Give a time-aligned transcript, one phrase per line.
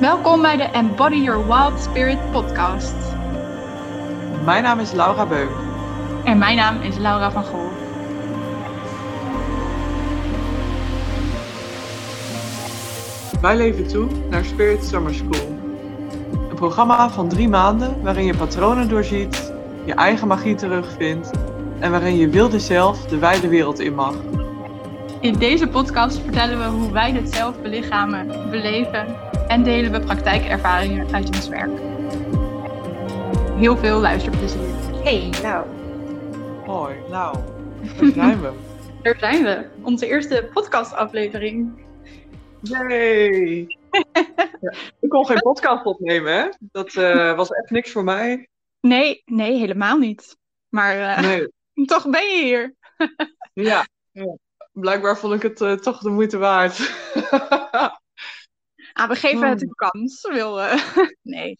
[0.00, 2.94] Welkom bij de Embody Your Wild Spirit podcast.
[4.44, 5.50] Mijn naam is Laura Beuk.
[6.24, 7.70] En mijn naam is Laura van Gool.
[13.40, 15.58] Wij leven toe naar Spirit Summer School.
[16.50, 19.52] Een programma van drie maanden waarin je patronen doorziet,
[19.84, 21.30] je eigen magie terugvindt
[21.78, 24.14] en waarin je wilde zelf de wijde wereld in mag.
[25.20, 31.14] In deze podcast vertellen we hoe wij dit zelf belichamen, beleven en delen we praktijkervaringen
[31.14, 31.80] uit ons werk.
[33.56, 34.74] Heel veel luisterplezier.
[35.02, 35.66] Hey, nou.
[36.66, 37.36] Hoi, nou,
[38.00, 38.52] daar zijn we.
[39.02, 39.66] Daar zijn we.
[39.82, 41.86] Onze eerste podcastaflevering.
[42.62, 43.76] Yay!
[44.60, 46.48] ja, ik kon geen podcast opnemen, hè?
[46.58, 48.48] Dat uh, was echt niks voor mij.
[48.80, 50.36] Nee, nee, helemaal niet.
[50.68, 51.48] Maar uh, nee.
[51.86, 52.74] toch ben je hier.
[53.52, 54.36] ja, ja,
[54.72, 56.76] blijkbaar vond ik het uh, toch de moeite waard.
[58.98, 60.28] Ah, we geven het een kans.
[60.30, 60.60] Wil,
[61.22, 61.58] nee,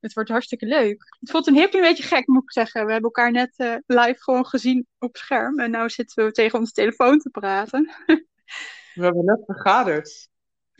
[0.00, 1.16] het wordt hartstikke leuk.
[1.20, 2.86] Het voelt een heel klein beetje gek, moet ik zeggen.
[2.86, 5.58] We hebben elkaar net live gewoon gezien op scherm.
[5.58, 7.90] En nu zitten we tegen onze telefoon te praten.
[8.94, 10.28] we hebben net vergaderd.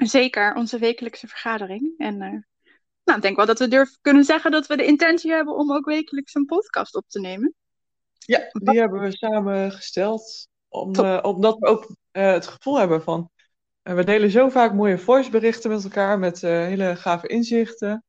[0.06, 1.94] Zeker, onze wekelijkse vergadering.
[1.98, 2.38] En uh,
[3.04, 5.72] nou, ik denk wel dat we durven kunnen zeggen dat we de intentie hebben om
[5.72, 7.54] ook wekelijks een podcast op te nemen.
[8.18, 10.48] Ja, die hebben we samen gesteld.
[10.68, 13.30] Om, uh, omdat we ook het gevoel hebben van.
[13.94, 18.04] We delen zo vaak mooie voiceberichten met elkaar met hele gave inzichten.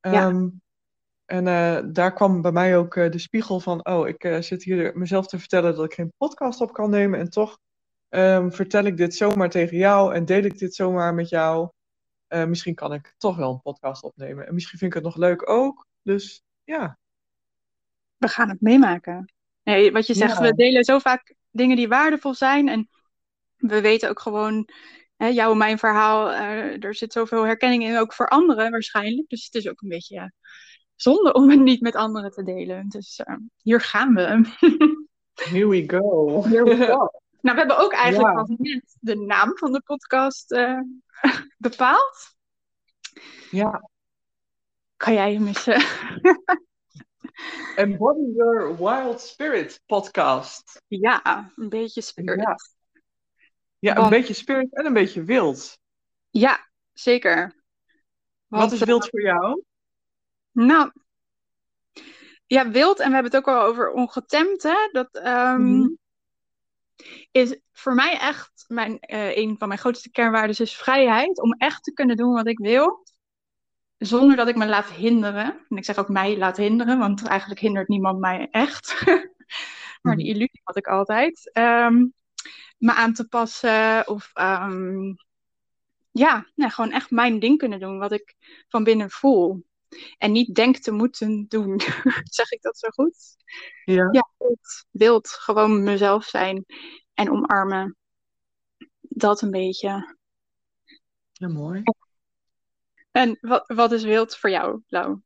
[0.00, 0.26] Ja.
[0.26, 0.60] Um,
[1.24, 1.44] en
[1.92, 5.74] daar kwam bij mij ook de spiegel van: oh, ik zit hier mezelf te vertellen
[5.74, 7.18] dat ik geen podcast op kan nemen.
[7.18, 7.58] En toch
[8.10, 11.70] Um, vertel ik dit zomaar tegen jou en deel ik dit zomaar met jou?
[12.28, 14.46] Misschien kan ik toch wel een podcast opnemen.
[14.46, 15.86] En misschien vind ik het nog leuk ook.
[16.02, 16.98] Dus ja.
[18.16, 19.32] We gaan het meemaken.
[19.62, 20.42] Nee, wat je zegt, Ja.
[20.42, 22.68] we delen zo vaak dingen die waardevol zijn.
[22.68, 22.88] En
[23.56, 24.68] we weten ook gewoon,
[25.18, 29.28] hè, jouw en mijn verhaal, eh, er zit zoveel herkenning in, ook voor anderen waarschijnlijk.
[29.28, 30.32] Dus het is ook een beetje
[30.96, 32.88] zonde om het niet met anderen te delen.
[32.88, 34.22] Dus eh, hier gaan we.
[35.50, 36.42] Here we go.
[36.44, 37.10] Here we go.
[37.40, 38.42] Nou, we hebben ook eigenlijk Ja.
[38.42, 40.80] pas net de naam van de podcast eh,
[41.58, 42.36] bepaald.
[43.50, 43.90] Ja.
[44.96, 45.84] Kan jij hem eh,
[47.76, 50.82] Embody Your Wild Spirit podcast.
[50.86, 52.77] ja, een beetje spirit.
[53.78, 53.90] Ja.
[53.94, 55.78] Een Want- beetje spirit en een beetje wild.
[56.30, 57.56] Ja, zeker.
[58.46, 59.62] Wat is eh, wild voor jou?
[60.52, 60.92] Nou,
[62.46, 64.88] ja, wild, en we hebben het ook al over ongetemd, hè?
[64.92, 65.88] Dat ehm, Mhm.
[67.30, 71.82] is voor mij echt mijn, eh, een van mijn grootste kernwaarden is vrijheid om echt
[71.84, 73.06] te kunnen doen wat ik wil,
[73.98, 75.66] zonder dat ik me laat hinderen.
[75.68, 78.94] En ik zeg ook mij laat hinderen, want eigenlijk hindert niemand mij echt.
[80.02, 81.50] maar die illusie had ik altijd.
[81.52, 82.06] Ehm,
[82.78, 85.14] me aan te passen of ehm,
[86.10, 88.34] ja, nou, gewoon echt mijn ding kunnen doen, wat ik
[88.68, 89.66] van binnen voel.
[90.18, 91.80] En niet denk te moeten doen.
[92.38, 93.36] zeg ik dat zo goed?
[93.84, 94.08] Ja.
[94.10, 95.28] Ja, wild, wild.
[95.28, 96.64] Gewoon mezelf zijn
[97.14, 97.96] en omarmen.
[99.00, 100.16] Dat een beetje.
[101.32, 101.82] ja, mooi.
[103.10, 105.20] En wat, wat is wild voor jou, Lau?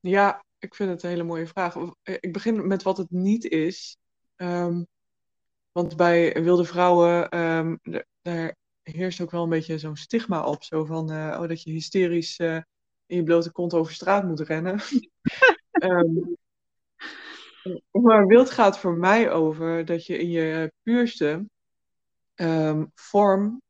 [0.00, 1.76] Ja, ik vind het een hele mooie vraag.
[2.02, 3.96] Ik begin met wat het niet is.
[4.36, 4.82] Ehm,
[5.72, 7.76] want bij wilde vrouwen, ehm,
[8.22, 10.62] daar heerst ook wel een beetje zo'n stigma op.
[10.62, 12.56] Zo van, eh, oh, dat je hysterisch eh,
[13.06, 14.80] in je blote kont over straat moet rennen.
[15.70, 16.14] Ehm,
[17.90, 21.46] maar wild gaat voor mij over dat je in je puurste
[22.34, 23.62] ehm, vorm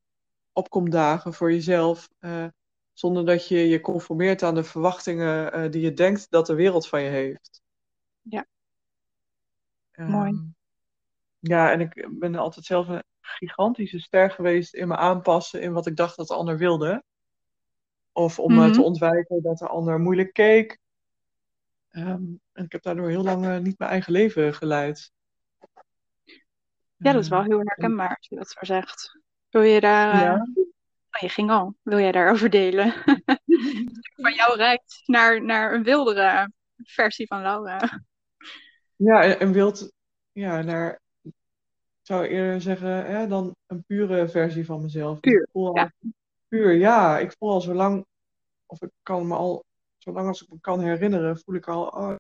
[0.53, 2.09] opkomt dagen voor jezelf.
[2.19, 2.47] eh,
[2.93, 7.03] zonder dat je je conformeert aan de verwachtingen die je denkt dat de wereld van
[7.03, 7.63] je heeft.
[8.23, 8.47] Ja.
[9.97, 10.53] Mooi.
[11.41, 15.87] Ja, en ik ben altijd zelf een gigantische ster geweest in me aanpassen in wat
[15.87, 17.03] ik dacht dat de ander wilde.
[18.13, 18.73] Of om eh, Mhm.
[18.73, 20.79] te ontwijken dat de ander moeilijk keek.
[21.91, 25.13] Ehm, en ik heb daardoor heel lang eh, niet mijn eigen leven geleid.
[26.97, 29.19] Ja, dat is wel Ehm, heel herkenbaar als je dat zo zegt.
[29.51, 30.13] Wil je daar...
[30.15, 30.47] eh, Ja.
[31.13, 31.75] Oh, je ging al.
[31.83, 32.93] Wil jij daarover delen?
[34.23, 38.03] van jou rijdt naar, naar een wildere versie van Laura.
[38.97, 39.93] Ja, en, en wilt,
[40.33, 41.00] ja, naar,
[42.11, 45.21] zou eerder zeggen, hè, dan een pure versie van mezelf.
[45.21, 45.93] Puur, Ik voel al- ja.
[46.49, 47.19] Puur, ja.
[47.19, 48.07] Ik voel al zo lang,
[48.67, 49.65] of ik kan me al,
[49.99, 52.15] zolang als ik me kan herinneren, voel ik al, oh.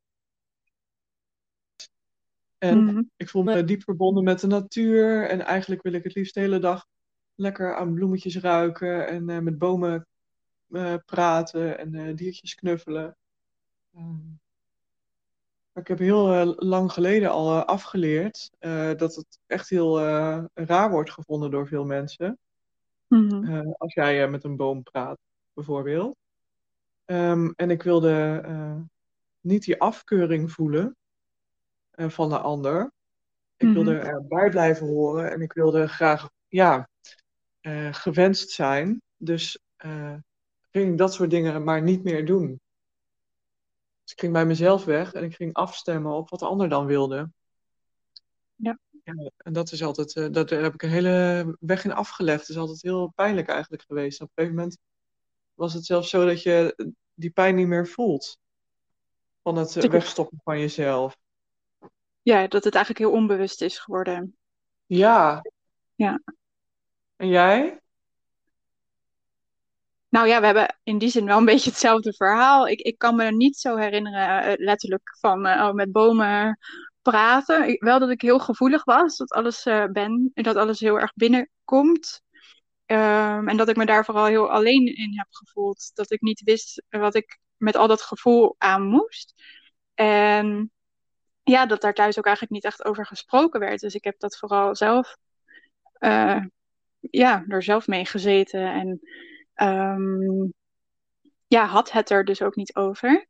[2.58, 3.02] En Mhm.
[3.16, 5.28] ik voel me diep verbonden met de natuur.
[5.28, 6.86] En eigenlijk wil ik het liefst de hele dag
[7.34, 10.06] lekker aan bloemetjes ruiken en eh, met bomen
[10.70, 13.16] eh, praten en eh, diertjes knuffelen.
[13.94, 14.18] Ehm,
[15.80, 20.00] ik heb heel eh, lang geleden al eh, afgeleerd eh, dat het echt heel
[20.54, 22.38] raar wordt gevonden door veel mensen.
[23.06, 23.70] Mhm.
[23.78, 25.18] Als jij met een boom praat,
[25.52, 26.16] bijvoorbeeld.
[27.04, 28.42] Ehm, en ik wilde
[29.40, 30.96] niet die afkeuring voelen
[31.90, 32.92] van de ander.
[33.56, 33.74] Ik Mhm.
[33.74, 36.88] wilde erbij blijven horen en ik wilde graag, ja,
[37.90, 39.02] gewenst zijn.
[39.16, 39.58] Dus
[40.70, 42.60] ging ik dat soort dingen maar niet meer doen.
[44.10, 46.86] Dus ik ging bij mezelf weg en ik ging afstemmen op wat de ander dan
[46.86, 47.30] wilde.
[48.56, 48.78] Ja.
[49.04, 52.40] ja en dat is altijd, uh, dat, daar heb ik een hele weg in afgelegd.
[52.40, 54.20] Het is altijd heel pijnlijk eigenlijk geweest.
[54.20, 54.78] Op een gegeven moment
[55.54, 56.74] was het zelfs zo dat je
[57.14, 58.38] die pijn niet meer voelt.
[59.42, 61.16] Van het uh, wegstoppen van jezelf.
[62.22, 64.36] Ja, dat het eigenlijk heel onbewust is geworden.
[64.86, 65.42] Ja.
[65.94, 66.20] Ja.
[67.16, 67.80] En jij?
[70.10, 72.68] Nou ja, we hebben in die zin wel een beetje hetzelfde verhaal.
[72.68, 76.58] Ik, ik kan me niet zo herinneren, uh, letterlijk, van uh, oh, met bomen
[77.02, 77.68] praten.
[77.68, 81.12] Ik, wel dat ik heel gevoelig was, dat alles uh, ben, dat alles heel erg
[81.14, 82.22] binnenkomt.
[82.86, 85.90] Um, en dat ik me daar vooral heel alleen in heb gevoeld.
[85.94, 89.34] Dat ik niet wist wat ik met al dat gevoel aan moest.
[89.94, 90.72] En
[91.42, 93.80] ja, dat daar thuis ook eigenlijk niet echt over gesproken werd.
[93.80, 95.16] Dus ik heb dat vooral zelf,
[97.00, 98.72] ja, er zelf mee gezeten.
[98.72, 99.00] En
[99.62, 100.52] um,
[101.46, 103.26] ja, had het er dus ook niet over.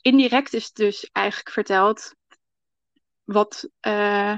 [0.00, 2.14] Indirect is dus eigenlijk verteld
[3.24, 4.36] wat uh,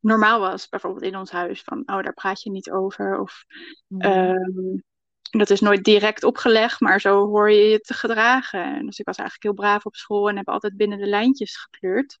[0.00, 1.62] normaal was, bijvoorbeeld in ons huis.
[1.62, 3.20] Van, oh, daar praat je niet over.
[3.20, 3.44] Of
[3.86, 4.06] Mhm.
[4.06, 4.84] um,
[5.30, 8.64] dat is nooit direct opgelegd, maar zo hoor je je te gedragen.
[8.64, 11.56] En dus ik was eigenlijk heel braaf op school en heb altijd binnen de lijntjes
[11.56, 12.18] gekleurd.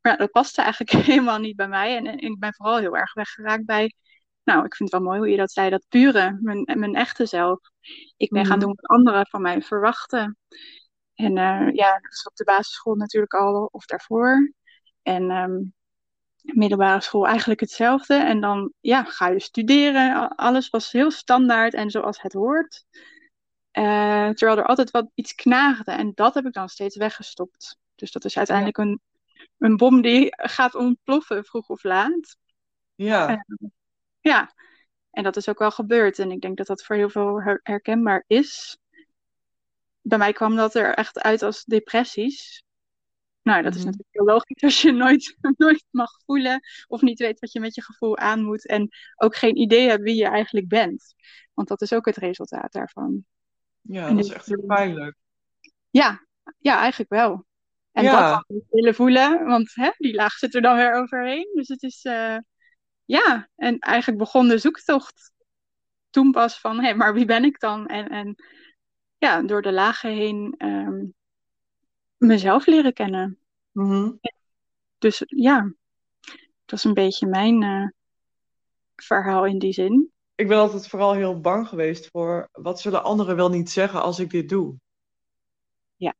[0.00, 1.96] Maar dat paste eigenlijk helemaal niet bij mij.
[1.96, 3.94] En, en ik ben vooral heel erg weggeraakt bij,
[4.44, 7.26] nou, ik vind het wel mooi hoe je dat zei, dat pure, mijn, mijn echte
[7.26, 7.58] zelf.
[8.16, 8.66] Ik ben gaan Mhm.
[8.66, 10.38] doen wat anderen van mij verwachten.
[11.14, 14.52] En uh, ja, dat is op de basisschool natuurlijk al, of daarvoor.
[15.02, 15.74] En um,
[16.42, 18.14] middelbare school eigenlijk hetzelfde.
[18.14, 20.28] En dan ja, ga je studeren.
[20.28, 22.84] Alles was heel standaard en zoals het hoort.
[23.72, 25.92] Uh, terwijl er altijd wat iets knaagde.
[25.92, 27.78] En dat heb ik dan steeds weggestopt.
[27.94, 29.00] Dus dat is uiteindelijk een,
[29.58, 32.36] een bom die gaat ontploffen, vroeg of laat.
[32.94, 33.30] Ja.
[33.30, 33.68] Uh,
[34.30, 34.54] ja,
[35.10, 36.18] en dat is ook wel gebeurd.
[36.18, 38.78] En ik denk dat dat voor heel veel her herkenbaar is.
[40.00, 42.62] Bij mij kwam dat er echt uit als depressies.
[43.42, 43.86] Nou, dat is Mhm.
[43.86, 47.74] natuurlijk heel logisch als je nooit, nooit mag voelen of niet weet wat je met
[47.74, 51.14] je gevoel aan moet en ook geen idee hebt wie je eigenlijk bent.
[51.54, 53.24] Want dat is ook het resultaat daarvan.
[53.80, 55.16] Ja, En dat is dus- echt heel pijnlijk.
[55.90, 56.26] Ja,
[56.58, 57.46] ja, eigenlijk wel.
[57.92, 58.30] En Ja.
[58.48, 61.50] dat willen voelen, want hè, die laag zit er dan weer overheen.
[61.54, 62.36] Dus het is, eh,
[63.04, 65.32] ja, en eigenlijk begon de zoektocht
[66.10, 67.86] toen pas van, hé, maar wie ben ik dan?
[67.86, 68.36] En, en
[69.18, 71.04] ja, door de lagen heen ehm,
[72.16, 73.38] mezelf leren kennen.
[73.72, 74.12] Mhm.
[74.98, 75.72] Dus ja,
[76.64, 77.88] dat is een beetje mijn eh,
[78.96, 80.12] verhaal in die zin.
[80.34, 84.18] Ik ben altijd vooral heel bang geweest voor wat zullen anderen wel niet zeggen als
[84.18, 84.76] ik dit doe.
[85.96, 86.14] Ja.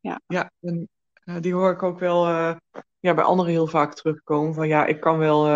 [0.00, 0.20] Ja.
[0.26, 2.56] Ja, en eh, die hoor ik ook wel eh,
[3.00, 4.54] ja, bij anderen heel vaak terugkomen.
[4.54, 5.46] Van ja, ik kan wel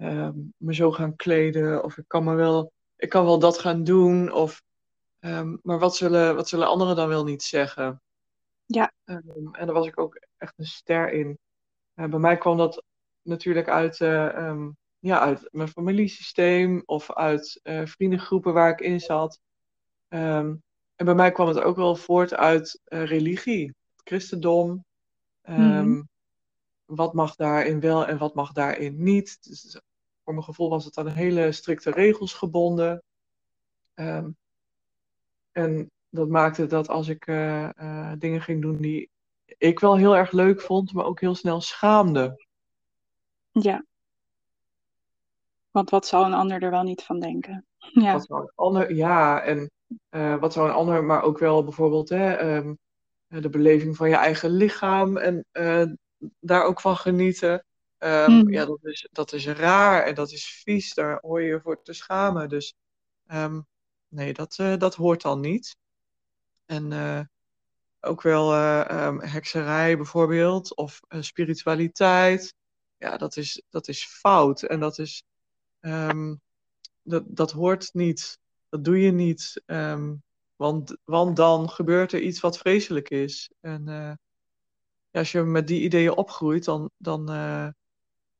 [0.00, 3.84] eh, me zo gaan kleden of ik kan, me wel, ik kan wel dat gaan
[3.84, 4.32] doen.
[4.32, 4.62] Of,
[5.18, 8.02] ehm, maar wat zullen, wat zullen anderen dan wel niet zeggen?
[8.66, 8.92] Ja.
[9.04, 11.38] Ehm, en daar was ik ook echt een ster in.
[11.94, 12.84] Eh, bij mij kwam dat
[13.22, 14.66] natuurlijk uit, eh,
[14.98, 19.40] ja, uit mijn familiesysteem of uit eh, vriendengroepen waar ik in zat.
[20.08, 20.62] En
[20.96, 24.84] bij mij kwam het ook wel voort uit religie, het christendom.
[25.42, 26.02] Mhm.
[26.84, 29.42] Wat mag daarin wel en wat mag daarin niet.
[29.42, 29.80] Dus
[30.30, 33.02] voor mijn gevoel was het aan hele strikte regels gebonden.
[33.94, 34.30] Ehm,
[35.52, 39.10] en dat maakte dat als ik eh, eh, dingen ging doen die
[39.58, 42.44] ik wel heel erg leuk vond, maar ook heel snel schaamde.
[43.52, 43.84] Ja.
[45.70, 47.64] Want wat zal een ander er wel niet van denken?
[47.92, 48.12] Ja.
[48.12, 49.70] Wat zou een ander, ja, en
[50.08, 52.74] eh, wat zou een ander, maar ook wel bijvoorbeeld hè, ehm,
[53.26, 55.44] de beleving van je eigen lichaam en
[56.40, 57.64] daar ook van genieten.
[58.00, 58.52] Ehm, Mhm.
[58.52, 61.82] Ja, dat is, dat is raar en dat is vies, daar hoor je je voor
[61.82, 62.48] te schamen.
[62.48, 62.74] Dus
[63.26, 63.60] ehm,
[64.08, 65.76] nee, dat, eh, dat hoort dan niet.
[66.66, 67.20] En eh,
[68.00, 72.54] ook wel ehm, hekserij bijvoorbeeld, of spiritualiteit.
[72.96, 75.22] Ja, dat is, dat is fout en dat is.
[77.02, 78.38] dat, dat hoort niet.
[78.68, 79.62] Dat doe je niet.
[80.56, 83.50] want, want dan gebeurt er iets wat vreselijk is.
[83.60, 83.84] En
[85.10, 87.28] ja, als je met die ideeën opgroeit, dan, dan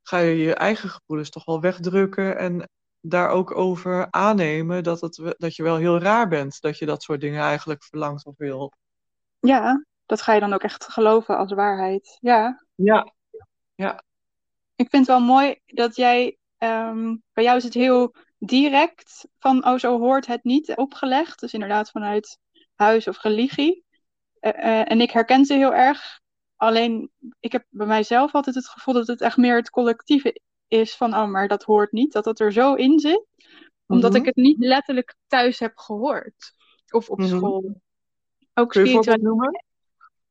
[0.02, 2.38] ga je je eigen gevoelens toch wel wegdrukken.
[2.38, 2.68] En
[3.00, 6.60] daar ook over aannemen dat, het, dat je wel heel raar bent.
[6.60, 8.72] Dat je dat soort dingen eigenlijk verlangt of wil.
[9.40, 12.18] ja, dat ga je dan ook echt geloven als waarheid.
[12.20, 12.64] Ja,
[13.74, 14.02] Ja,
[14.80, 19.66] ik vind het wel mooi dat jij, ehm, bij jou is het heel direct van,
[19.66, 21.40] oh zo hoort het niet opgelegd.
[21.40, 22.38] Dus inderdaad vanuit
[22.74, 23.84] huis of religie.
[24.40, 26.20] Eh, eh, en ik herken ze heel erg.
[26.60, 30.96] Alleen, ik heb bij mijzelf altijd het gevoel dat het echt meer het collectieve is
[30.96, 32.12] van, oh, maar dat hoort niet.
[32.12, 33.26] Dat dat er zo in zit.
[33.86, 34.20] Omdat Mhm.
[34.20, 36.52] ik het niet letterlijk thuis heb gehoord.
[36.90, 37.36] Of op Mhm.
[37.36, 37.80] school.
[38.54, 39.22] Ook spiritualiteit.
[39.22, 39.64] noemen?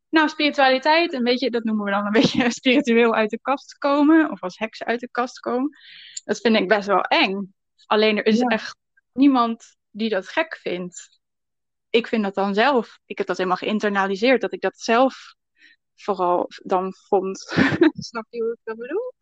[0.10, 4.32] Nou, spiritualiteit, een beetje, dat noemen we dan een beetje spiritueel uit de kast komen.
[4.32, 5.78] Of als heks uit de kast komen.
[6.24, 7.54] Dat vind ik best wel eng.
[7.86, 8.46] Alleen er is Ja.
[8.48, 8.76] echt
[9.14, 11.20] niemand die dat gek vindt.
[11.90, 13.00] Ik vind dat dan zelf.
[13.06, 14.42] Ik heb dat helemaal geïnternaliseerd.
[14.42, 15.38] Dat ik dat zelf
[16.04, 17.40] vooral dan vond.
[18.10, 19.14] Snap je hoe ik dat bedoel?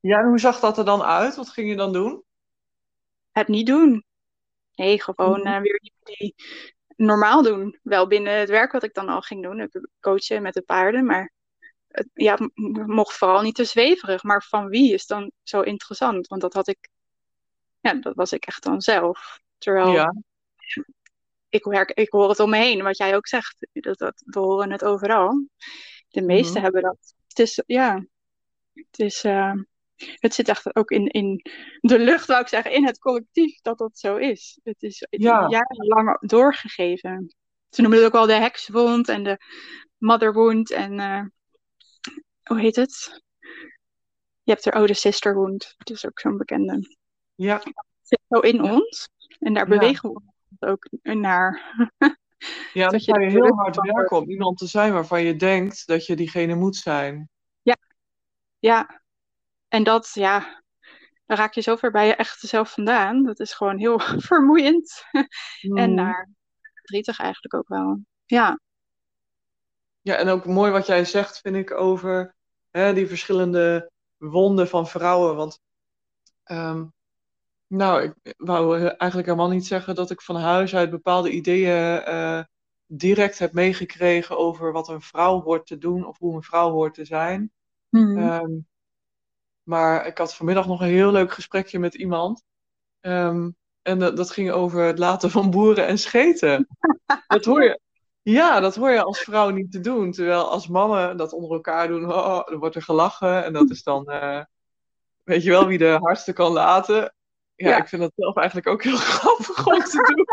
[0.00, 1.36] Ja, en hoe zag dat er dan uit?
[1.36, 2.24] Wat ging je dan doen?
[3.32, 4.04] Het niet doen.
[4.74, 5.46] Nee, gewoon Mhm.
[5.46, 6.34] eh, weer die, die
[6.96, 7.78] normaal doen.
[7.82, 9.70] Wel binnen het werk wat ik dan al ging doen.
[10.00, 11.04] Coachen met de paarden.
[11.06, 11.32] Maar
[11.88, 14.22] het, ja, het mocht vooral niet te zweverig.
[14.22, 16.26] Maar van wie is dan zo interessant?
[16.26, 16.88] Want dat had ik,
[17.80, 19.40] ja, dat was ik echt dan zelf.
[19.58, 20.12] Terwijl Ja,
[21.48, 23.66] ik, werk, ik hoor het om me heen, wat jij ook zegt.
[23.72, 25.46] Dat, dat, we horen het overal.
[26.12, 26.62] De meesten Mhm.
[26.62, 27.14] hebben dat.
[27.28, 28.04] Het is, ja,
[28.72, 29.52] het is, eh,
[29.96, 31.40] het zit echt ook in, in
[31.80, 34.58] de lucht, wou ik zeggen, in het collectief dat dat zo is.
[34.62, 35.48] Het is Ja.
[35.48, 37.34] jarenlang doorgegeven.
[37.70, 39.38] Ze noemen het ook wel de hekswond en de
[39.98, 41.24] motherwound en eh,
[42.42, 43.22] hoe heet het?
[44.42, 45.74] Je hebt er oh, de sisterwound.
[45.78, 46.96] Dat is ook zo'n bekende.
[47.34, 48.72] ja, Het zit zo in Ja.
[48.74, 50.24] ons en daar bewegen we ons
[50.60, 51.60] ook naar.
[52.72, 56.06] ja, dan Dat je heel hard werken om iemand te zijn waarvan je denkt dat
[56.06, 57.30] je diegene moet zijn.
[58.58, 59.02] Ja,
[59.68, 60.62] en dat, ja,
[61.26, 63.22] dan raak je zo ver bij je echte zelf vandaan.
[63.22, 65.04] Dat is gewoon heel vermoeiend.
[65.60, 66.28] En naar
[66.74, 68.00] verdrietig eigenlijk ook wel.
[68.26, 68.58] Ja,
[70.02, 72.34] Ja, en ook mooi wat jij zegt, vind ik, over
[72.70, 75.36] hè, die verschillende wonden van vrouwen.
[75.36, 75.60] Want,
[76.42, 76.86] ehm,
[77.72, 82.42] nou, ik wou eigenlijk helemaal niet zeggen dat ik van huis uit bepaalde ideeën eh,
[82.86, 86.94] direct heb meegekregen over wat een vrouw hoort te doen of hoe een vrouw hoort
[86.94, 87.52] te zijn.
[87.88, 88.18] Mhm.
[88.18, 88.50] Ehm,
[89.62, 92.42] maar ik had vanmiddag nog een heel leuk gesprekje met iemand.
[93.00, 93.50] Ehm,
[93.82, 96.66] en dat, dat ging over het laten van boeren en scheten.
[97.26, 97.80] Dat hoor je,
[98.22, 100.12] ja, dat hoor je als vrouw niet te doen.
[100.12, 103.44] Terwijl als mannen dat onder elkaar doen, oh, dan wordt er gelachen.
[103.44, 104.44] En dat is dan, eh,
[105.24, 107.14] weet je wel, wie de hardste kan laten.
[107.62, 107.76] Ja, Ja.
[107.76, 110.26] ik vind dat zelf eigenlijk ook heel grappig om te doen.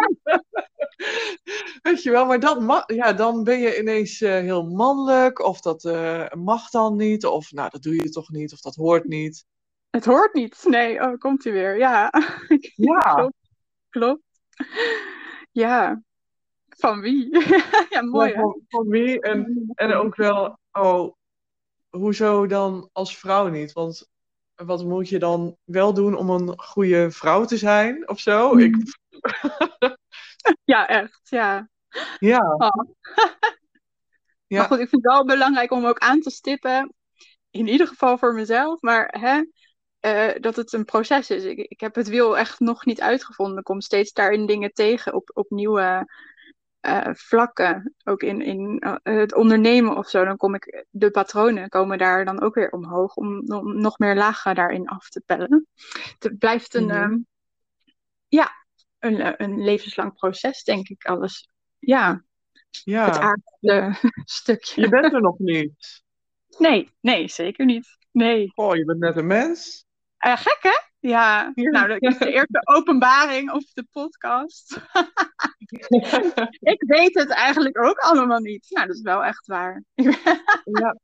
[1.81, 5.39] Weet je wel, maar dan, ja, dan ben je ineens eh, heel mannelijk.
[5.39, 7.25] Of dat eh, mag dan niet.
[7.25, 8.53] Of nou, dat doe je toch niet.
[8.53, 9.45] Of dat hoort niet.
[9.89, 10.63] Het hoort niet.
[10.67, 11.77] Nee, oh, komt hij weer.
[11.77, 12.11] Ja,
[12.75, 13.33] Ja, klopt.
[13.89, 14.23] klopt.
[15.51, 16.01] Ja,
[16.69, 17.45] van wie?
[17.89, 19.21] ja, mooi ja, van, van wie?
[19.21, 21.13] En, en ook wel, oh,
[21.89, 23.73] hoezo dan als vrouw niet?
[23.73, 24.08] Want
[24.65, 28.57] wat moet je dan wel doen om een goede vrouw te zijn of zo?
[28.57, 28.75] Ik,
[30.63, 31.19] Ja, echt.
[31.23, 31.69] Ja.
[32.19, 32.89] ja, Oh.
[34.47, 34.57] Ja.
[34.57, 36.93] Maar goed, ik vind het wel belangrijk om ook aan te stippen,
[37.49, 39.43] in ieder geval voor mezelf, maar hè,
[39.99, 41.43] eh, dat het een proces is.
[41.43, 43.57] Ik, ik heb het wiel echt nog niet uitgevonden.
[43.57, 46.05] Ik kom steeds daarin dingen tegen op, op nieuwe
[46.79, 47.95] eh, vlakken.
[48.03, 50.23] Ook in, in eh, het ondernemen of zo.
[50.25, 54.15] Dan kom ik, de patronen komen daar dan ook weer omhoog om, om nog meer
[54.15, 55.67] lagen daarin af te pellen.
[56.19, 56.95] Het blijft een, Mhm.
[56.95, 57.17] ehm,
[58.27, 58.51] ja,
[58.99, 61.05] een, eh, een levenslang proces, denk ik.
[61.05, 61.49] Alles.
[61.79, 62.23] Ja,
[62.69, 63.19] het ja.
[63.19, 64.09] aardse
[64.39, 64.81] stukje.
[64.81, 66.03] Je bent er nog niet.
[66.57, 67.97] Nee, nee, zeker niet.
[68.11, 68.51] Nee.
[68.55, 69.85] Oh, je bent net een mens.
[70.17, 70.88] Eh, gek, hè?
[70.99, 71.51] Ja.
[71.55, 74.79] Nou, dat is de eerste openbaring op de podcast.
[76.73, 78.65] ik weet het eigenlijk ook allemaal niet.
[78.69, 79.83] Nou, dat is wel echt waar.
[79.93, 80.97] Ja.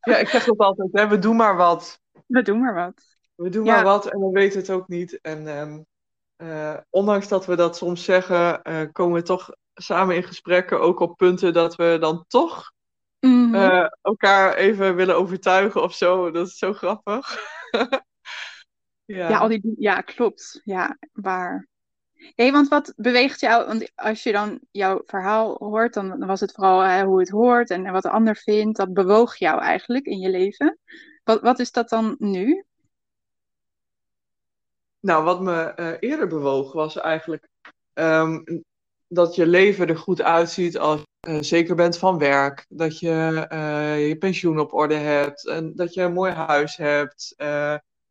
[0.00, 2.00] ja, ik zeg dat altijd, hè, we doen maar wat.
[2.26, 3.02] We doen maar wat.
[3.34, 3.74] We doen Ja.
[3.74, 5.20] maar wat en we weten het ook niet.
[5.20, 5.80] En ehm,
[6.36, 11.00] eh, ondanks dat we dat soms zeggen, eh, komen we toch samen in gesprekken ook
[11.00, 12.72] op punten dat we dan toch
[13.20, 13.54] Mhm.
[13.54, 16.30] eh, elkaar even willen overtuigen of zo.
[16.30, 17.38] Dat is zo grappig.
[19.16, 19.28] ja.
[19.28, 20.60] ja, al die, ja, klopt.
[20.64, 21.68] Ja, waar.
[22.34, 23.66] Hé, want wat beweegt jou?
[23.66, 27.28] Want als je dan jouw verhaal hoort, dan, dan was het vooral hè, hoe het
[27.28, 28.76] hoort en wat de ander vindt.
[28.76, 30.78] Dat bewoog jou eigenlijk in je leven.
[31.24, 32.64] Wat, wat is dat dan nu?
[35.00, 37.48] Nou, wat me eh, eerder bewoog was eigenlijk
[37.92, 38.38] ehm,
[39.08, 42.66] dat je leven er goed uitziet als je eh, zeker bent van werk.
[42.68, 45.46] Dat je eh, je pensioen op orde hebt.
[45.48, 47.34] En dat je een mooi huis hebt.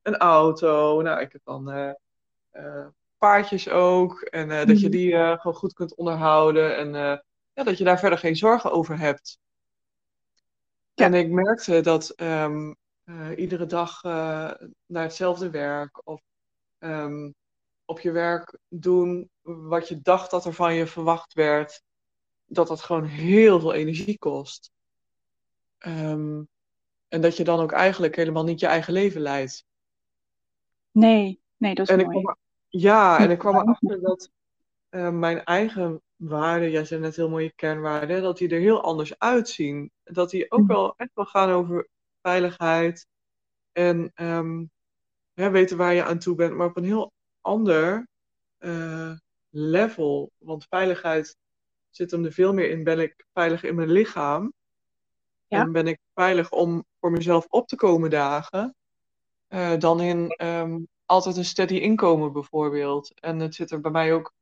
[0.02, 1.02] Een auto.
[1.02, 1.72] Nou, ik heb dan
[2.52, 4.22] eh, paardjes ook.
[4.22, 4.98] En eh, dat je Mhm.
[4.98, 6.78] die gewoon goed kunt onderhouden.
[6.78, 6.90] En
[7.54, 9.40] ja, dat je daar verder geen zorgen over hebt.
[10.94, 11.06] Ja.
[11.06, 14.04] En ik merkte dat ehm, eh, iedere dag
[14.86, 16.22] naar hetzelfde werk of,
[16.80, 17.32] ehm,
[17.86, 21.82] op je werk doen wat je dacht dat er van je verwacht werd,
[22.46, 24.72] dat dat gewoon heel veel energie kost.
[25.78, 26.42] Ehm,
[27.08, 29.66] en dat je dan ook eigenlijk helemaal niet je eigen leven leidt.
[30.92, 32.36] Nee, nee, dat is En ik kwam
[32.68, 34.32] ja, en ik kwam erachter dat
[34.90, 39.20] eh, mijn eigen waarden, jij zei net heel mooie kernwaarden, dat die er heel anders
[39.20, 39.92] uitzien.
[40.04, 40.68] Dat die ook Mhm.
[40.68, 41.88] wel echt wel gaan over
[42.22, 43.08] veiligheid
[43.72, 44.66] en ehm,
[45.34, 48.08] hè, weten waar je aan toe bent, maar op een heel ander
[48.58, 49.12] eh,
[49.50, 50.32] level.
[50.38, 51.38] Want veiligheid
[51.90, 52.84] zit hem er veel meer in.
[52.84, 54.54] Ben ik veilig in mijn lichaam?
[55.48, 55.62] Ja.
[55.62, 58.76] En ben ik veilig om voor mezelf op te komen dagen?
[59.52, 63.20] Eh, dan in ehm, altijd een steady inkomen bijvoorbeeld.
[63.20, 64.34] En het zit er bij mij ook.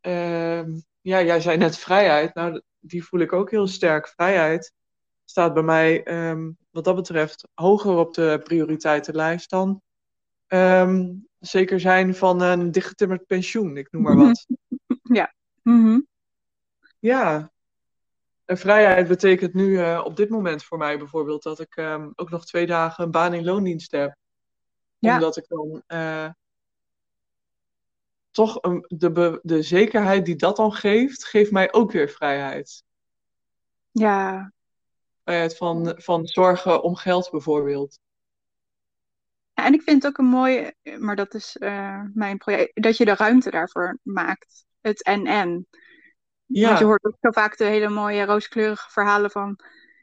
[0.00, 2.34] ehm, ja, jij zei net vrijheid.
[2.34, 4.08] Nou, die voel ik ook heel sterk.
[4.08, 4.72] Vrijheid
[5.24, 9.82] staat bij mij, ehm, wat dat betreft, hoger op de prioriteitenlijst dan.
[11.38, 14.46] zeker zijn van een dichtgetimmerd pensioen, ik noem maar wat.
[15.62, 16.00] Mhm.
[16.98, 17.52] Ja.
[18.44, 21.78] En vrijheid betekent nu eh, op dit moment voor mij bijvoorbeeld dat ik
[22.14, 24.17] ook nog twee dagen een baan in loondienst heb.
[24.98, 25.14] Ja.
[25.14, 26.30] Omdat ik dan eh,
[28.30, 32.84] toch een, de, de zekerheid die dat dan geeft, geeft mij ook weer vrijheid.
[33.90, 34.52] Ja,
[35.24, 37.98] Vrijheid van, van zorgen om geld bijvoorbeeld.
[39.52, 42.96] Ja, en ik vind het ook een mooi, maar dat is eh, mijn project, dat
[42.96, 44.66] je de ruimte daarvoor maakt.
[44.80, 45.50] Het en-en.
[45.50, 45.66] Want
[46.46, 49.58] je Ja, hoort ook zo vaak de hele mooie rooskleurige verhalen van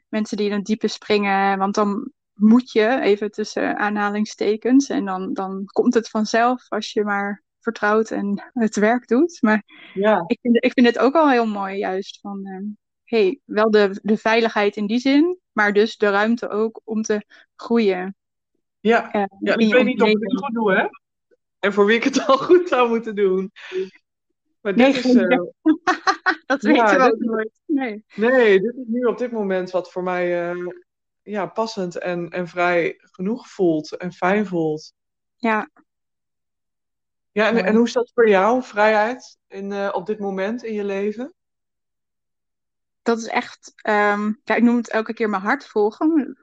[0.08, 1.58] mensen die in het diepe springen.
[1.58, 7.04] Want dan moet je, even tussen aanhalingstekens, en dan, dan komt het vanzelf als je
[7.04, 9.38] maar vertrouwt en het werk doet.
[9.40, 9.62] Maar
[9.94, 12.60] ja, ik vind, ik vind het ook al heel mooi juist van, eh,
[13.04, 17.24] hey, wel de, de veiligheid in die zin, maar dus de ruimte ook om te
[17.56, 18.16] groeien.
[18.80, 19.12] ja.
[19.12, 20.86] eh, Ja, ik weet niet of ik het goed doe, hè?
[21.58, 23.50] En voor wie ik het al goed zou moeten doen.
[24.60, 25.38] Maar Nee, dit is, geen eh,
[26.46, 27.60] Dat Ja, weten we ook is- nooit.
[27.66, 28.04] Nee.
[28.14, 30.66] nee, dit is nu op dit moment wat voor mij eh,
[31.26, 34.92] ja, passend en, en vrij genoeg voelt en fijn voelt.
[35.36, 35.68] Ja,
[37.32, 40.74] Ja, en, en hoe is dat voor jou, vrijheid, in, eh, op dit moment in
[40.74, 41.34] je leven?
[43.02, 46.38] dat is echt, ehm, ja, ik noem het elke keer mijn hart volgen.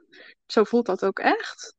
[0.46, 1.76] Zo voelt dat ook echt.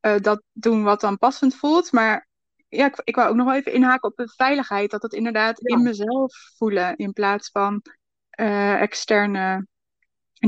[0.00, 1.92] Eh, dat doen wat dan passend voelt.
[1.92, 2.28] Maar
[2.68, 4.90] ja, ik, ik wou ook nog wel even inhaken op de veiligheid.
[4.90, 5.76] Dat het inderdaad Ja.
[5.76, 7.82] in mezelf voelen in plaats van
[8.30, 9.66] eh, externe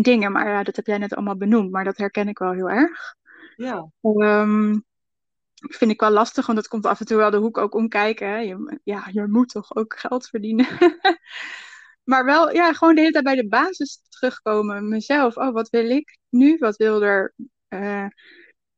[0.00, 0.32] dingen.
[0.32, 1.70] Maar ja, dat heb jij net allemaal benoemd.
[1.70, 3.14] Maar dat herken ik wel heel erg.
[3.56, 4.78] Ja, Ehm,
[5.54, 8.28] vind ik wel lastig, want het komt af en toe wel de hoek ook omkijken.
[8.28, 8.36] Hè.
[8.38, 10.66] Je, ja, je moet toch ook geld verdienen.
[12.10, 14.88] maar wel, ja, gewoon de hele tijd bij de basis terugkomen.
[14.88, 16.56] Mezelf, oh, wat wil ik nu?
[16.58, 17.34] Wat wil er
[17.68, 18.06] eh,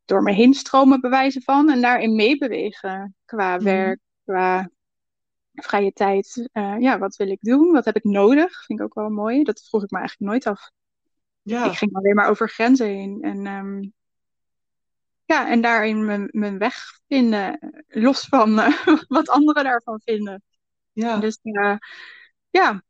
[0.04, 1.70] door me heen stromen, bewijzen van?
[1.70, 3.64] En daarin meebewegen qua Mhm.
[3.64, 4.70] werk, qua
[5.54, 6.48] vrije tijd.
[6.52, 7.72] Eh, ja, wat wil ik doen?
[7.72, 8.64] Wat heb ik nodig?
[8.64, 9.42] Vind ik ook wel mooi.
[9.42, 10.70] Dat vroeg ik me eigenlijk nooit af.
[11.44, 13.22] Ja, Ik ging alleen maar over grenzen heen.
[13.22, 13.82] En ehm,
[15.24, 20.42] ja, en daarin mijn, mijn weg vinden, los van eh, wat anderen daarvan vinden.
[20.92, 21.16] ja.
[21.16, 21.76] Dus eh,
[22.50, 22.82] ja,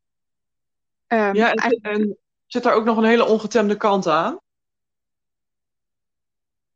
[1.07, 4.39] Ehm, Ja, en, eigenlijk- en zit er ook nog een hele ongetemde kant aan?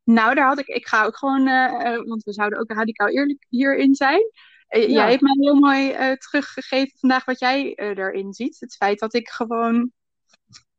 [0.04, 3.46] nou, daar had ik, ik ga ook gewoon, eh, want we zouden ook radicaal eerlijk
[3.48, 4.30] hierin zijn.
[4.68, 4.78] Ja.
[4.78, 8.60] Jij hebt mij heel mooi teruggegeven vandaag wat jij erin ziet.
[8.60, 9.92] Het feit dat ik gewoon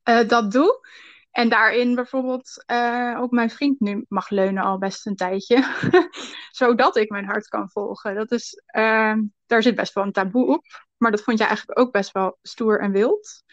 [0.10, 0.88] eh, dat doe.
[1.32, 5.63] En daarin bijvoorbeeld eh, ook mijn vriend nu mag leunen al best een tijdje.
[6.52, 8.15] Zodat ik mijn hart kan volgen.
[8.15, 10.65] Dat is, eh, daar zit best wel een taboe op.
[10.98, 13.43] Maar dat vond jij eigenlijk ook best wel stoer en wild.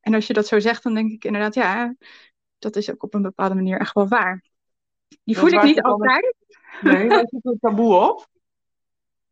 [0.00, 1.94] En als je dat zo zegt, dan denk ik inderdaad, ja,
[2.58, 4.44] dat is ook op een bepaalde manier echt wel waar.
[5.24, 6.34] Die voel ik niet altijd.
[6.80, 8.26] Nee, daar zit een taboe op.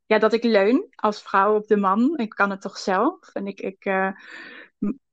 [0.06, 2.18] Ja, dat ik leun als vrouw op de man.
[2.18, 3.34] Ik kan het toch zelf.
[3.34, 4.10] En ik, ik eh,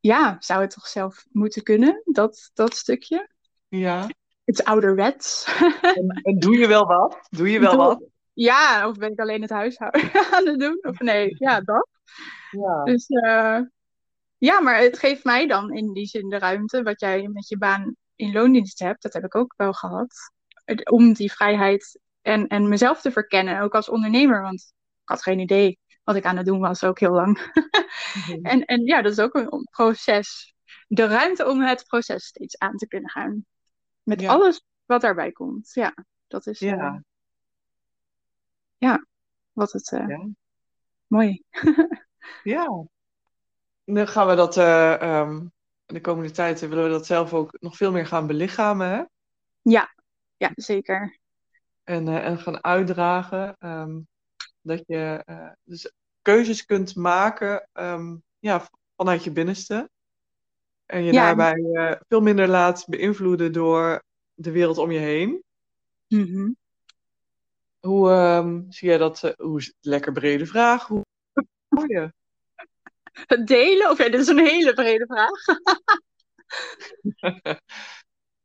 [0.06, 3.30] ja, zou het toch zelf moeten kunnen, dat, dat stukje.
[3.68, 4.02] Ja.
[4.44, 5.58] Het is ouderwets.
[5.82, 7.28] En, en doe je wel wat?
[7.30, 8.04] Doe je wel Doe- wat?
[8.34, 10.02] Ja, of ben ik alleen het huishouden
[10.34, 10.78] aan het doen?
[10.82, 11.88] Of nee, ja, dat.
[12.52, 12.84] Ja.
[12.84, 13.60] Dus eh,
[14.38, 17.58] ja, maar het geeft mij dan in die zin de ruimte, wat jij met je
[17.58, 20.32] baan in loondienst hebt, dat heb ik ook wel gehad,
[20.84, 25.40] om die vrijheid en, en mezelf te verkennen, ook als ondernemer, want ik had geen
[25.40, 27.40] idee wat ik aan het doen was, ook heel lang.
[28.42, 30.56] En, en ja, dat is ook een proces.
[30.88, 33.46] De ruimte om het proces steeds aan te kunnen gaan.
[34.04, 34.32] Met Ja.
[34.32, 35.72] alles wat daarbij komt.
[35.74, 35.94] Ja,
[36.28, 36.96] dat is eh,
[38.78, 39.06] Ja.
[39.52, 40.28] wat het eh, Ja.
[41.08, 41.44] mooi.
[42.44, 42.86] Ja.
[43.84, 45.46] Dan gaan we dat eh, ehm,
[45.86, 49.04] de komende tijd willen we dat zelf ook nog veel meer gaan belichamen, hè?
[49.62, 49.96] Ja,
[50.38, 51.20] ja, zeker.
[51.84, 53.56] En, en gaan uitdragen.
[53.60, 54.00] Ehm,
[54.66, 59.90] Dat je eh, dus keuzes kunt maken ehm, ja, vanuit je binnenste.
[60.86, 65.44] En je Ja, daarbij eh, veel minder laat beïnvloeden door de wereld om je heen.
[66.08, 66.52] mhm.
[67.80, 69.24] Hoe ehm, zie jij dat?
[69.24, 70.88] eh, hoe lekker brede vraag.
[70.88, 71.02] Hoe
[71.70, 72.14] hoor je?
[73.12, 73.90] Het delen?
[73.90, 75.32] Of ja, dit is een hele brede vraag.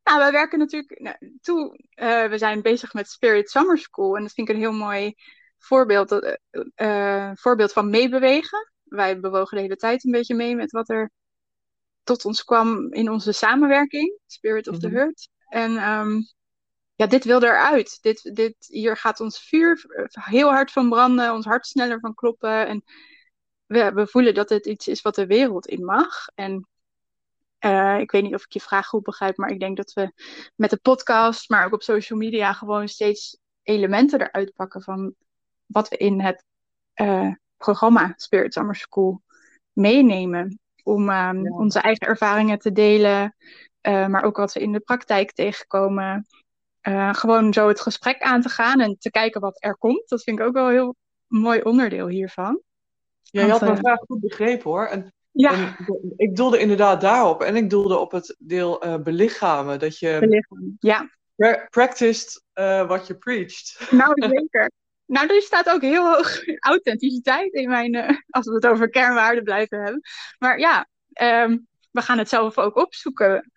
[0.02, 1.84] Nou, wij werken natuurlijk nou, toe.
[2.30, 4.16] we zijn bezig met Spirit Summer School.
[4.16, 5.14] En dat vind ik een heel mooi
[5.60, 6.34] voorbeeld, eh,
[6.74, 8.72] eh, voorbeeld van meebewegen.
[8.82, 11.10] Wij bewogen de hele tijd een beetje mee met wat er
[12.02, 14.18] tot ons kwam in onze samenwerking.
[14.26, 14.96] Spirit of the Mhm.
[14.96, 15.28] Hurt.
[15.48, 16.20] En ehm,
[16.94, 17.98] ja, dit wil eruit.
[18.00, 22.66] Dit, dit, hier gaat ons vuur heel hard van branden, ons hart sneller van kloppen.
[22.66, 22.84] En
[23.66, 26.26] we, we voelen dat het iets is wat de wereld in mag.
[26.34, 26.68] En
[27.58, 30.12] eh, ik weet niet of ik je vraag goed begrijp, maar ik denk dat we
[30.56, 35.14] met de podcast, maar ook op social media, gewoon steeds elementen eruit pakken van
[35.72, 36.44] wat we in het
[36.94, 39.22] eh, programma Spirit Summer School
[39.72, 40.58] meenemen.
[40.82, 41.50] Om ehm, Ja.
[41.50, 43.36] onze eigen ervaringen te delen,
[43.80, 46.26] eh, maar ook wat we in de praktijk tegenkomen.
[46.80, 50.08] Eh, gewoon zo het gesprek aan te gaan en te kijken wat er komt.
[50.08, 52.60] Dat vind ik ook wel een heel mooi onderdeel hiervan.
[53.22, 54.86] Ja, je had mijn vraag goed begrepen hoor.
[54.86, 57.42] En, ja, en ik doelde inderdaad daarop.
[57.42, 59.78] En ik doelde op het deel belichamen.
[59.78, 60.76] Dat je belichaam.
[60.78, 63.88] Ja, pra- practiced eh, what you preached.
[63.90, 64.70] Nou, zeker.
[65.10, 69.44] Nou, er staat ook heel hoog authenticiteit in mijn, eh, als we het over kernwaarden
[69.44, 70.00] blijven hebben.
[70.38, 71.58] Maar ja, ehm,
[71.90, 73.52] we gaan het zelf ook opzoeken.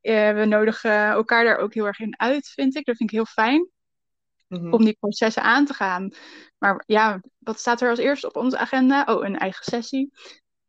[0.00, 2.84] Eh, we nodigen elkaar daar ook heel erg in uit, vind ik.
[2.84, 3.68] Dat vind ik heel fijn
[4.48, 4.72] Mhm.
[4.72, 6.10] om die processen aan te gaan.
[6.58, 9.04] Maar ja, wat staat er als eerste op onze agenda?
[9.08, 10.12] Oh, een eigen sessie.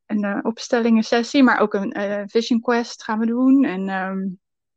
[0.06, 3.64] Een eh opstellingen sessie, maar ook een eh, vision quest gaan we doen.
[3.66, 4.20] En ehm,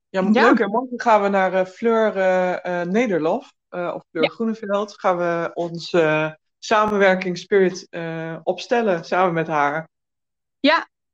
[0.09, 0.49] Ja, Ja.
[0.49, 0.59] leuk.
[0.61, 3.53] En morgen gaan we naar eh, Fleur eh, eh, Nederlof.
[3.71, 4.29] Eh, of Fleur Ja.
[4.29, 5.01] Groeneveld.
[5.01, 9.89] Gaan we onze samenwerking Spirit eh, opstellen samen met haar.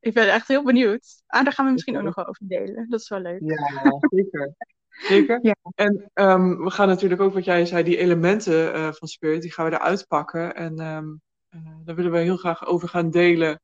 [0.00, 1.22] ik ben echt heel benieuwd.
[1.26, 2.86] Ah, daar gaan we misschien ook nog wel over delen.
[2.88, 3.40] Dat is wel leuk.
[3.40, 4.54] Ja, zeker.
[4.88, 5.38] Zeker.
[5.42, 5.54] Ja.
[5.74, 9.52] En ehm, we gaan natuurlijk ook, wat jij zei, die elementen eh, van Spirit, die
[9.52, 10.54] gaan we eruit pakken.
[10.54, 11.06] En ehm,
[11.48, 13.60] eh, daar willen we heel graag over gaan delen.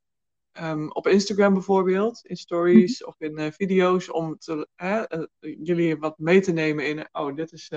[0.53, 5.03] Ehm, op Instagram bijvoorbeeld, in stories of in eh, video's, om te, eh,
[5.39, 7.71] jullie wat mee te nemen in, oh, dit is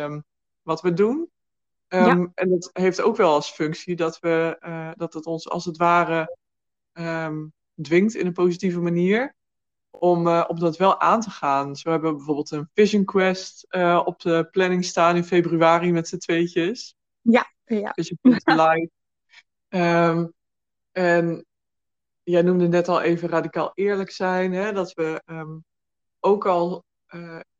[0.66, 1.30] wat we doen.
[1.88, 5.66] Ehm, En dat heeft ook wel als functie dat, we, eh, dat het ons als
[5.66, 6.38] het ware
[6.94, 7.46] ehm,
[7.82, 9.36] dwingt in een positieve manier
[9.90, 11.76] om, om dat wel aan te gaan.
[11.76, 16.08] Zo hebben we bijvoorbeeld een Vision Quest eh, op de planning staan in februari met
[16.08, 16.96] z'n tweetjes.
[17.66, 18.90] Ja, Vision Quest Live.
[19.68, 20.28] Ehm,
[20.92, 21.46] en
[22.24, 24.54] jij noemde net al even radicaal eerlijk zijn.
[24.54, 24.72] Hè?
[24.72, 25.24] Dat we
[26.20, 26.84] ook al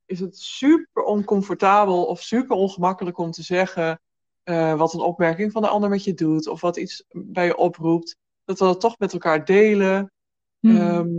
[0.06, 4.00] is het super oncomfortabel of super ongemakkelijk om te zeggen
[4.46, 7.58] eh, wat een opmerking van de ander met je doet of wat iets bij je
[7.58, 8.18] oproept.
[8.44, 10.12] Dat we dat toch met elkaar delen.
[10.60, 10.78] Hmm.
[10.78, 11.10] Ehm,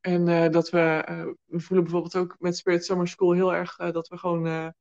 [0.00, 3.76] en eh, dat we, eh, we voelen bijvoorbeeld ook met Spirit Summer School heel erg
[3.76, 4.72] dat we gewoon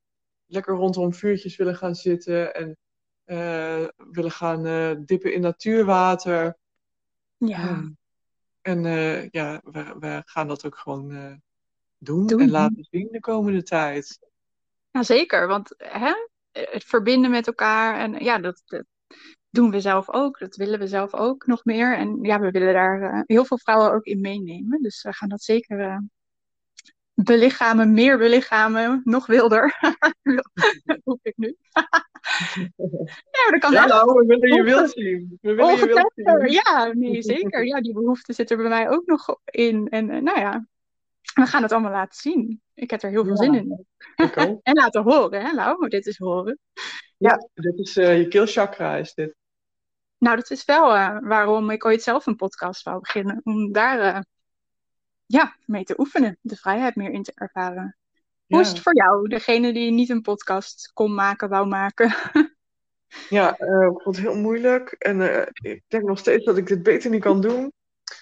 [0.46, 2.78] lekker rondom vuurtjes willen gaan zitten en
[4.12, 4.64] willen gaan
[5.06, 6.58] dippen in natuurwater.
[7.38, 7.68] ja.
[7.68, 7.90] Ehm,
[8.62, 8.84] en
[9.32, 11.42] ja, we, we gaan dat ook gewoon
[12.06, 12.42] doen, Doen.
[12.42, 14.20] en laten zien de komende tijd.
[14.92, 15.48] Ja, zeker.
[15.48, 16.14] Want hè,
[16.52, 18.86] het verbinden met elkaar, en ja, dat, dat
[19.50, 20.40] doen we zelf ook.
[20.40, 21.98] Dat willen we zelf ook nog meer.
[21.98, 24.82] En ja, we willen daar eh, heel veel vrouwen ook in meenemen.
[24.82, 25.98] Dus we gaan dat zeker eh,
[27.16, 29.78] belichamen, meer belichamen, nog wilder.
[31.04, 31.56] Roep ik nu.
[33.32, 33.88] ja, maar dat kan echt.
[33.88, 35.38] nou, we willen je wild zien.
[35.42, 36.52] We willen je wild zien.
[36.52, 37.66] Ja, nee, zeker.
[37.66, 39.90] Ja, die behoefte zit er bij mij ook nog in.
[39.90, 40.68] En eh, nou ja,
[41.36, 42.62] we gaan het allemaal laten zien.
[42.74, 43.44] Ik heb er heel veel Ja.
[43.44, 43.86] zin in.
[44.64, 45.88] En laten horen, hè, Lau?
[45.88, 46.60] Dit is horen.
[47.18, 49.36] Ja, dit is eh, je keelchakra, is dit.
[50.18, 53.42] Nou, dat is wel eh, waarom ik ooit zelf een podcast wou beginnen.
[53.44, 54.22] Om daar eh,
[55.26, 56.38] ja, mee te oefenen.
[56.42, 57.98] De vrijheid meer in te ervaren.
[58.46, 59.28] Hoe is het voor jou?
[59.28, 62.14] Degene die niet een podcast kon maken, wou maken.
[63.30, 64.92] Ja, ik vond het heel moeilijk.
[64.92, 67.74] En ik denk nog steeds dat ik dit beter niet kan doen.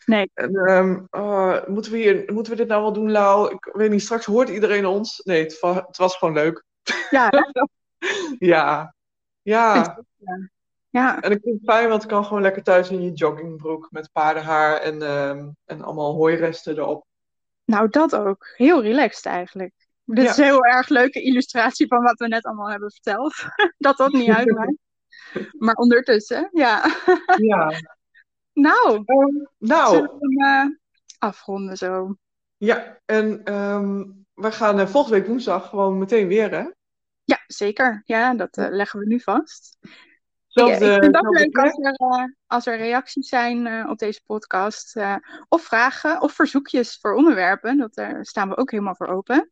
[0.06, 0.32] Nee.
[0.34, 3.54] En ehm, oh, moeten, we hier, moeten we dit nou wel doen, Lau?
[3.54, 5.22] Ik weet niet, straks hoort iedereen ons.
[5.24, 6.64] Nee, het, het was gewoon leuk.
[7.10, 7.30] Ja?
[8.40, 8.96] Ja.
[9.42, 9.98] Ja.
[10.90, 11.22] ja.
[11.22, 14.10] En ik vind het fijn, want ik kan gewoon lekker thuis in je joggingbroek met
[14.12, 17.06] paardenhaar en, ehm, en allemaal hooiresten erop.
[17.66, 18.48] nou dat ook.
[18.56, 19.74] Heel relaxed eigenlijk.
[20.04, 20.30] Dit Ja.
[20.32, 23.34] is een heel erg leuke illustratie van wat we net allemaal hebben verteld.
[23.78, 24.78] dat dat niet uitmaakt.
[25.58, 26.96] Maar ondertussen, ja.
[27.38, 27.72] Ja.
[28.54, 30.78] Nou, Ehm, nou, zullen we hem eh,
[31.18, 32.16] afronden zo?
[32.58, 33.02] ja.
[33.06, 36.66] En ehm, we gaan eh, volgende week woensdag gewoon meteen weer, hè?
[37.24, 38.02] Ja, zeker.
[38.06, 39.78] Ja, dat eh, leggen we nu vast.
[40.48, 44.96] Zelfde, ik vind zelfde leuk als er, als er reacties zijn op deze podcast.
[45.50, 47.78] of vragen of verzoekjes voor onderwerpen.
[47.78, 49.52] Dat, Daar staan we ook helemaal voor open.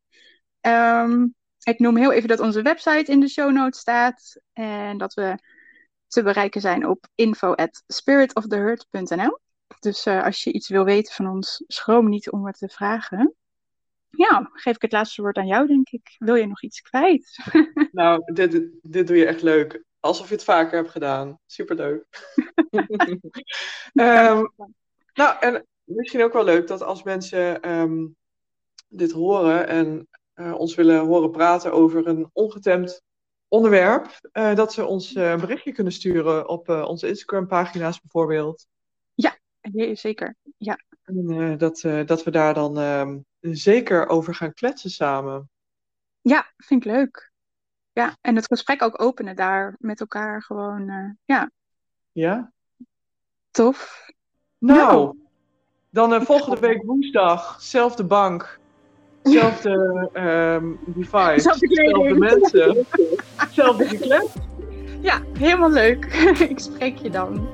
[0.59, 1.27] Ehm,
[1.63, 4.39] ik noem heel even dat onze website in de show notes staat.
[4.53, 5.37] En dat we
[6.11, 9.39] te bereiken zijn op info@spiritofthehurt.nl.
[9.79, 13.35] Dus eh, als je iets wil weten van ons, schroom niet om het te vragen.
[14.09, 16.15] Ja, geef ik het laatste woord aan jou, denk ik.
[16.17, 17.39] Wil je nog iets kwijt?
[17.91, 19.83] Nou, dit, dit doe je echt leuk.
[19.99, 21.39] Alsof je het vaker hebt gedaan.
[21.45, 22.05] Superleuk.
[23.93, 24.45] Ehm,
[25.13, 28.07] nou, en misschien ook wel leuk dat als mensen ehm,
[28.87, 33.01] dit horen en eh, ons willen horen praten over een ongetemd
[33.51, 38.67] onderwerp, eh, dat ze ons eh, een berichtje kunnen sturen op eh, onze Instagram-pagina's bijvoorbeeld.
[39.13, 39.37] Ja,
[39.93, 40.35] zeker.
[40.57, 45.49] Ja, En dat, dat we daar dan ehm, zeker over gaan kletsen samen.
[46.21, 47.31] ja, vind ik leuk.
[47.91, 51.17] Ja, en het gesprek ook openen daar met elkaar gewoon.
[51.25, 51.51] ja,
[52.11, 52.51] Ja?
[53.51, 54.09] tof.
[54.57, 55.17] Nou,
[55.89, 58.59] dan eh, volgende week woensdag, zelfde bank,
[59.23, 61.95] zelfde ehm device, Zelfde kleding.
[62.03, 62.85] zelfde mensen,
[63.51, 64.33] zelfde gekleed.
[65.01, 66.05] Ja, helemaal leuk.
[66.49, 67.49] ik spreek je dan.